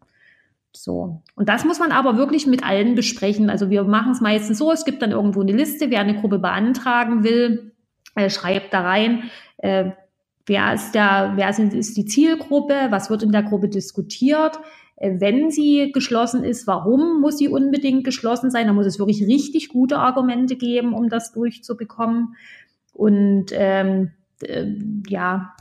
[0.73, 1.23] So.
[1.37, 3.51] Und das muss man aber wirklich mit allen besprechen.
[3.51, 6.41] Also wir machen es meistens so, es gibt dann irgendwo eine Liste, wer eine Gruppe
[6.41, 7.73] beantragen will,
[8.17, 9.93] äh, schreibt da rein, äh,
[10.47, 12.87] Wer ist der, wer sind, ist die Zielgruppe?
[12.91, 14.59] Was wird in der Gruppe diskutiert?
[14.97, 18.67] Äh, wenn sie geschlossen ist, warum muss sie unbedingt geschlossen sein?
[18.67, 22.37] Da muss es wirklich richtig gute Argumente geben, um das durchzubekommen.
[22.93, 24.67] Und ähm, äh,
[25.09, 25.55] ja,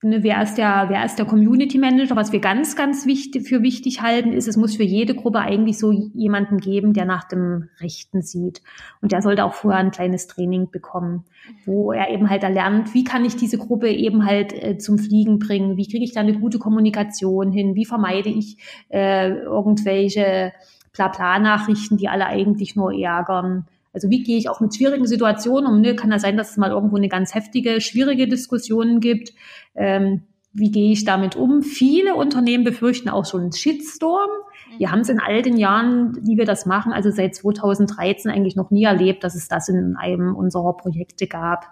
[0.00, 2.14] Ne, wer ist der, wer ist der Community Manager?
[2.14, 5.76] Was wir ganz, ganz wichtig, für wichtig halten, ist, es muss für jede Gruppe eigentlich
[5.76, 8.62] so jemanden geben, der nach dem Rechten sieht.
[9.02, 11.24] Und der sollte auch vorher ein kleines Training bekommen,
[11.66, 15.40] wo er eben halt erlernt, wie kann ich diese Gruppe eben halt äh, zum Fliegen
[15.40, 15.76] bringen?
[15.76, 17.74] Wie kriege ich da eine gute Kommunikation hin?
[17.74, 18.56] Wie vermeide ich
[18.90, 20.52] äh, irgendwelche
[20.92, 23.66] Blabla-Nachrichten, die alle eigentlich nur ärgern?
[23.92, 25.80] Also wie gehe ich auch mit schwierigen Situationen um?
[25.80, 25.96] Ne?
[25.96, 29.32] Kann ja sein, dass es mal irgendwo eine ganz heftige, schwierige Diskussion gibt.
[29.74, 30.22] Ähm,
[30.52, 31.62] wie gehe ich damit um?
[31.62, 34.30] Viele Unternehmen befürchten auch so einen Shitstorm.
[34.76, 34.92] Wir mhm.
[34.92, 38.70] haben es in all den Jahren, die wir das machen, also seit 2013 eigentlich noch
[38.70, 41.66] nie erlebt, dass es das in einem unserer Projekte gab.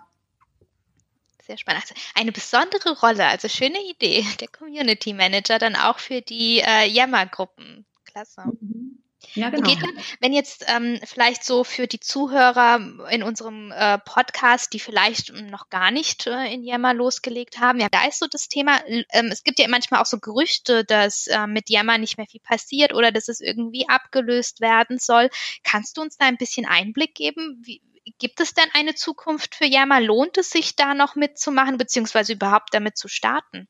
[1.43, 1.83] Sehr spannend.
[1.83, 6.89] Also eine besondere Rolle, also schöne Idee, der Community Manager dann auch für die äh,
[6.89, 7.87] Yammer-Gruppen.
[8.05, 8.43] Klasse.
[8.61, 8.99] Mhm.
[9.35, 9.69] Ja, genau.
[9.69, 14.81] Geht dann, wenn jetzt ähm, vielleicht so für die Zuhörer in unserem äh, Podcast, die
[14.81, 18.81] vielleicht noch gar nicht äh, in Yammer losgelegt haben, ja, da ist so das Thema,
[18.87, 22.41] ähm, es gibt ja manchmal auch so Gerüchte, dass äh, mit Yammer nicht mehr viel
[22.41, 25.31] passiert oder dass es irgendwie abgelöst werden soll.
[25.65, 27.61] Kannst du uns da ein bisschen Einblick geben?
[27.63, 27.83] Wie,
[28.19, 30.01] gibt es denn eine Zukunft für Yammer?
[30.01, 33.69] Lohnt es sich da noch mitzumachen, beziehungsweise überhaupt damit zu starten?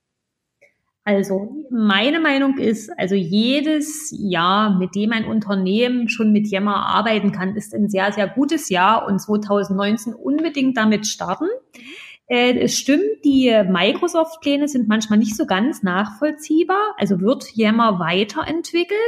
[1.07, 7.31] Also meine Meinung ist, also jedes Jahr, mit dem ein Unternehmen schon mit Yammer arbeiten
[7.31, 11.47] kann, ist ein sehr, sehr gutes Jahr und 2019 unbedingt damit starten.
[12.27, 16.97] Äh, es stimmt, die Microsoft-Pläne sind manchmal nicht so ganz nachvollziehbar.
[16.99, 18.99] Also wird Yammer weiterentwickelt?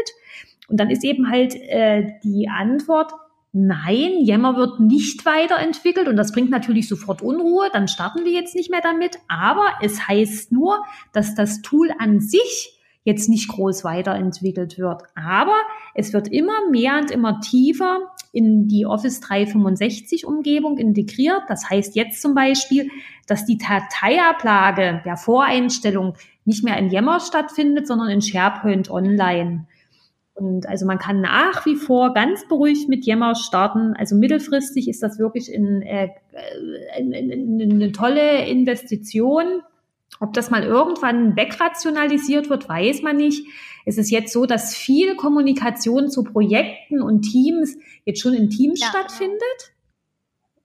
[0.69, 3.11] Und dann ist eben halt äh, die Antwort,
[3.53, 7.71] Nein, Yammer wird nicht weiterentwickelt und das bringt natürlich sofort Unruhe.
[7.73, 9.19] Dann starten wir jetzt nicht mehr damit.
[9.27, 15.03] Aber es heißt nur, dass das Tool an sich jetzt nicht groß weiterentwickelt wird.
[15.15, 15.57] Aber
[15.95, 18.01] es wird immer mehr und immer tiefer
[18.33, 21.43] in die Office 365 Umgebung integriert.
[21.49, 22.91] Das heißt jetzt zum Beispiel,
[23.27, 29.67] dass die Dateiablage der Voreinstellung nicht mehr in Yammer stattfindet, sondern in SharePoint Online.
[30.39, 33.95] Und also man kann nach wie vor ganz beruhigt mit Yammer starten.
[33.99, 36.11] Also mittelfristig ist das wirklich in, äh,
[36.97, 39.63] in, in, in eine tolle Investition.
[40.21, 43.47] Ob das mal irgendwann wegrationalisiert wird, weiß man nicht.
[43.85, 48.81] Es ist jetzt so, dass viel Kommunikation zu Projekten und Teams jetzt schon in Teams
[48.81, 49.73] ja, stattfindet.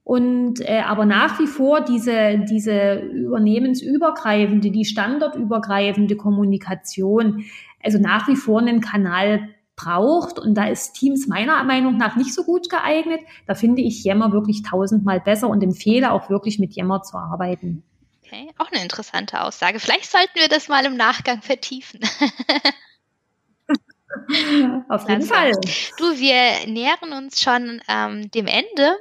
[0.03, 7.45] Und äh, aber nach wie vor diese, diese übernehmensübergreifende, die standardübergreifende Kommunikation,
[7.81, 10.39] also nach wie vor einen Kanal braucht.
[10.39, 13.21] Und da ist Teams meiner Meinung nach nicht so gut geeignet.
[13.47, 17.83] Da finde ich Yammer wirklich tausendmal besser und empfehle auch wirklich mit Yammer zu arbeiten.
[18.25, 19.79] Okay, auch eine interessante Aussage.
[19.79, 21.99] Vielleicht sollten wir das mal im Nachgang vertiefen.
[24.89, 25.51] Auf jeden Fall.
[25.97, 28.97] Du, wir nähern uns schon ähm, dem Ende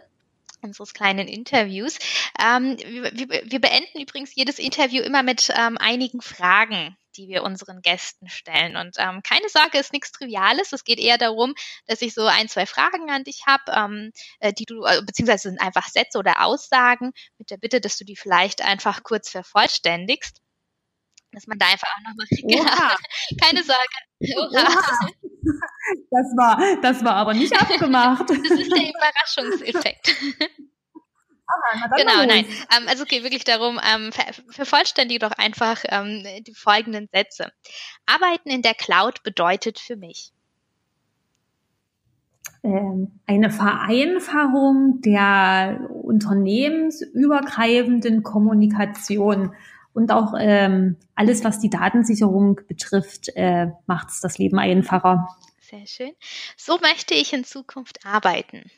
[0.63, 1.99] unseres kleinen Interviews.
[2.41, 7.81] Ähm, wir, wir, beenden übrigens jedes Interview immer mit ähm, einigen Fragen, die wir unseren
[7.83, 8.77] Gästen stellen.
[8.77, 10.73] Und ähm, keine Sorge, ist nichts Triviales.
[10.73, 11.55] Es geht eher darum,
[11.87, 15.49] dass ich so ein, zwei Fragen an dich habe, ähm, äh, die du, äh, beziehungsweise
[15.49, 20.41] sind einfach Sätze oder Aussagen mit der Bitte, dass du die vielleicht einfach kurz vervollständigst.
[21.33, 22.27] Dass man da einfach auch nochmal.
[22.45, 22.97] Ja,
[23.41, 23.81] keine Sorge.
[24.37, 25.09] Oha.
[26.11, 28.29] Das war, das war aber nicht abgemacht.
[28.29, 30.15] das ist der Überraschungseffekt.
[31.53, 32.47] Ah, genau, nein.
[32.77, 37.53] Ähm, also okay, wirklich darum, ähm, ver vervollständige doch einfach ähm, die folgenden Sätze.
[38.07, 40.33] Arbeiten in der Cloud bedeutet für mich
[42.63, 49.55] ähm, eine Vereinfachung der unternehmensübergreifenden Kommunikation
[49.95, 55.29] und auch ähm, alles, was die Datensicherung betrifft, äh, macht es das Leben einfacher.
[55.61, 56.13] Sehr schön.
[56.57, 58.71] So möchte ich in Zukunft arbeiten.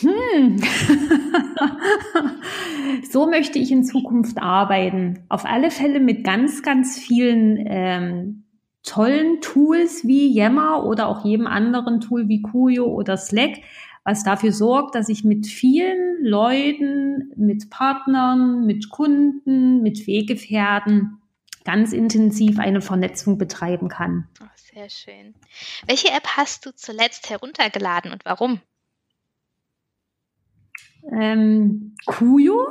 [0.00, 0.60] Hm.
[3.10, 5.24] so möchte ich in Zukunft arbeiten.
[5.28, 8.44] Auf alle Fälle mit ganz, ganz vielen ähm,
[8.82, 13.58] tollen Tools wie Yammer oder auch jedem anderen Tool wie Kuyo oder Slack,
[14.04, 21.20] was dafür sorgt, dass ich mit vielen Leuten, mit Partnern, mit Kunden, mit Weggefährten
[21.64, 24.28] ganz intensiv eine Vernetzung betreiben kann.
[24.42, 25.34] Oh, sehr schön.
[25.86, 28.60] Welche App hast du zuletzt heruntergeladen und warum?
[31.10, 32.66] Ähm, Kuyo.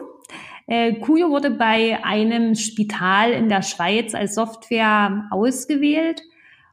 [0.67, 6.21] Äh, Kuyo wurde bei einem Spital in der Schweiz als Software ausgewählt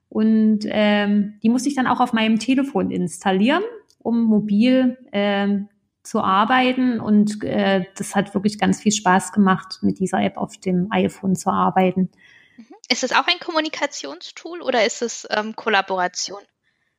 [0.09, 3.62] und ähm, die musste ich dann auch auf meinem Telefon installieren,
[3.99, 5.68] um mobil ähm,
[6.03, 10.57] zu arbeiten und äh, das hat wirklich ganz viel Spaß gemacht, mit dieser App auf
[10.57, 12.11] dem iPhone zu arbeiten.
[12.57, 12.75] Mhm.
[12.90, 16.40] Ist es auch ein Kommunikationstool oder ist es ähm, Kollaboration?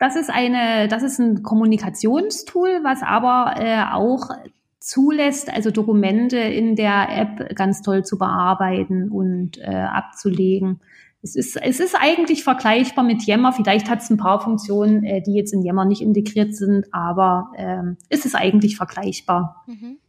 [0.02, 4.32] Das ist eine, das ist ein Kommunikationstool, was aber äh, auch
[4.80, 10.82] zulässt, also Dokumente in der App ganz toll zu bearbeiten und äh, abzulegen.
[11.22, 13.54] Es ist, es ist eigentlich vergleichbar mit Yammer.
[13.54, 17.52] Vielleicht hat es ein paar Funktionen, äh, die jetzt in Yammer nicht integriert sind, aber
[17.56, 19.64] ähm, es ist eigentlich vergleichbar.
[19.68, 20.00] Mhm.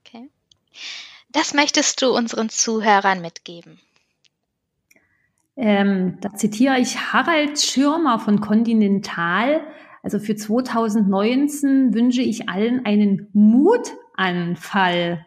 [0.00, 0.28] Okay.
[1.30, 3.78] Das möchtest du unseren Zuhörern mitgeben.
[5.56, 9.62] Ähm, da zitiere ich Harald Schirmer von Continental.
[10.02, 15.24] Also für 2019 wünsche ich allen einen Mutanfall.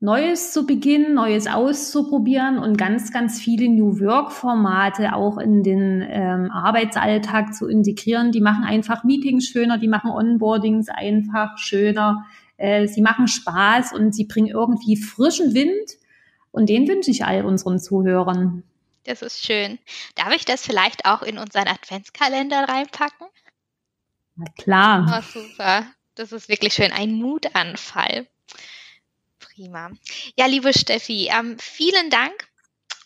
[0.00, 6.52] Neues zu beginnen, Neues auszuprobieren und ganz, ganz viele New Work-Formate auch in den ähm,
[6.52, 8.30] Arbeitsalltag zu integrieren.
[8.30, 12.26] Die machen einfach Meetings schöner, die machen Onboardings einfach schöner.
[12.58, 15.98] Äh, sie machen Spaß und sie bringen irgendwie frischen Wind.
[16.52, 18.62] Und den wünsche ich all unseren Zuhörern.
[19.08, 19.78] Das ist schön.
[20.16, 23.26] Darf ich das vielleicht auch in unseren Adventskalender reinpacken?
[24.36, 25.06] Na klar.
[25.10, 25.86] Oh, super.
[26.14, 26.92] Das ist wirklich schön.
[26.92, 28.26] Ein Mutanfall.
[29.38, 29.92] Prima.
[30.36, 32.48] Ja, liebe Steffi, ähm, vielen Dank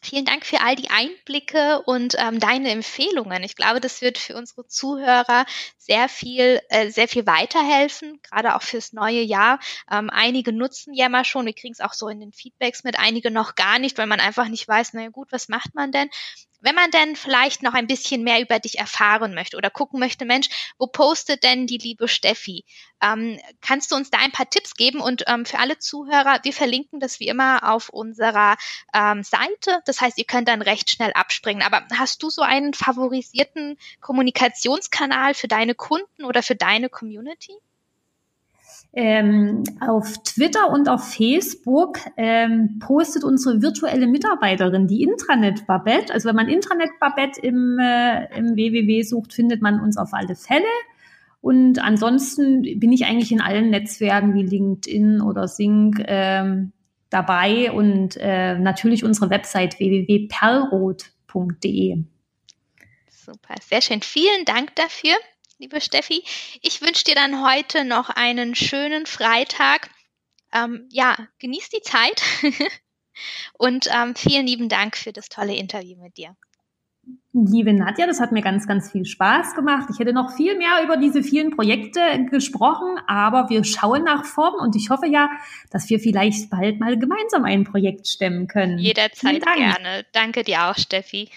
[0.05, 3.45] Vielen Dank für all die Einblicke und ähm, deine Empfehlungen.
[3.45, 5.47] Ich glaube, das wird für unsere Zuhörer
[5.79, 9.61] sehr viel, äh, sehr viel weiterhelfen, gerade auch fürs neue Jahr.
[9.89, 12.99] Ähm, einige nutzen ja mal schon, wir kriegen es auch so in den Feedbacks mit,
[12.99, 16.11] einige noch gar nicht, weil man einfach nicht weiß, na gut, was macht man denn?
[16.63, 20.25] Wenn man denn vielleicht noch ein bisschen mehr über dich erfahren möchte oder gucken möchte,
[20.25, 20.49] Mensch,
[20.79, 22.65] wo postet denn die liebe Steffi?
[23.03, 25.01] Ähm, kannst du uns da ein paar Tipps geben?
[25.01, 28.57] Und ähm, für alle Zuhörer, wir verlinken das wie immer auf unserer
[28.95, 29.83] ähm, Seite.
[29.87, 31.63] Das heißt, ihr könnt dann recht schnell abspringen.
[31.65, 37.59] Aber hast du so einen favorisierten Kommunikationskanal für deine Kunden oder für deine Community?
[38.95, 46.13] Ähm, auf Twitter und auf Facebook ähm, postet unsere virtuelle Mitarbeiterin, die Intranet Babette.
[46.13, 50.37] Also wenn man Intranet Babette im, äh, im WWW sucht, findet man uns auf alle
[50.37, 50.67] Fälle.
[51.41, 56.73] Und ansonsten bin ich eigentlich in allen Netzwerken wie LinkedIn oder Sync ähm,
[57.09, 62.05] dabei und äh, natürlich unsere Website www.perlrot.de.
[63.09, 64.03] Super, sehr schön.
[64.03, 65.15] Vielen Dank dafür
[65.63, 66.25] liebe Steffi.
[66.61, 69.91] Ich wünsche dir dann heute noch einen schönen Freitag.
[70.53, 72.21] ähm, ja, genießt die Zeit
[73.59, 76.37] und ähm, vielen lieben Dank für das tolle Interview mit dir.
[77.33, 79.89] Liebe Nadja, das hat mir ganz, ganz viel Spaß gemacht.
[79.93, 82.01] Ich hätte noch viel mehr über diese vielen Projekte
[82.31, 85.31] gesprochen, aber wir schauen nach vorn und ich hoffe ja,
[85.71, 88.79] dass wir vielleicht bald mal gemeinsam ein Projekt stemmen können.
[88.79, 90.05] Jederzeit gerne.
[90.13, 91.31] Danke dir auch, Steffi.